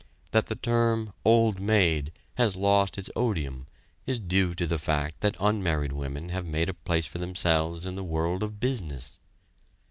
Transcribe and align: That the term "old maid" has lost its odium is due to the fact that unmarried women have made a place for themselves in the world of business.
That 0.31 0.47
the 0.47 0.55
term 0.55 1.13
"old 1.23 1.59
maid" 1.59 2.11
has 2.33 2.55
lost 2.55 2.97
its 2.97 3.11
odium 3.15 3.67
is 4.07 4.17
due 4.17 4.55
to 4.55 4.65
the 4.65 4.79
fact 4.79 5.21
that 5.21 5.37
unmarried 5.39 5.91
women 5.91 6.29
have 6.29 6.43
made 6.47 6.69
a 6.69 6.73
place 6.73 7.05
for 7.05 7.19
themselves 7.19 7.85
in 7.85 7.93
the 7.93 8.03
world 8.03 8.41
of 8.41 8.59
business. 8.59 9.19